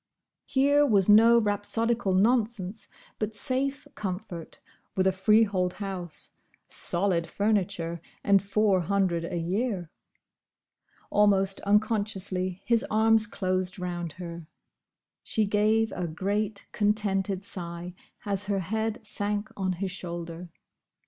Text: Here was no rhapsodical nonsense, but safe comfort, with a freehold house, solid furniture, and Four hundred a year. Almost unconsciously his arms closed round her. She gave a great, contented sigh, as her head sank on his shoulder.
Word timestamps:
Here 0.47 0.83
was 0.83 1.07
no 1.07 1.37
rhapsodical 1.39 2.13
nonsense, 2.13 2.87
but 3.19 3.35
safe 3.35 3.87
comfort, 3.93 4.57
with 4.95 5.05
a 5.05 5.11
freehold 5.11 5.73
house, 5.73 6.31
solid 6.67 7.27
furniture, 7.27 8.01
and 8.23 8.41
Four 8.41 8.81
hundred 8.81 9.23
a 9.25 9.37
year. 9.37 9.91
Almost 11.11 11.61
unconsciously 11.67 12.63
his 12.65 12.83
arms 12.89 13.27
closed 13.27 13.77
round 13.77 14.13
her. 14.13 14.47
She 15.23 15.45
gave 15.45 15.91
a 15.91 16.07
great, 16.07 16.65
contented 16.71 17.43
sigh, 17.43 17.93
as 18.25 18.45
her 18.45 18.61
head 18.61 19.01
sank 19.05 19.49
on 19.55 19.73
his 19.73 19.91
shoulder. 19.91 20.49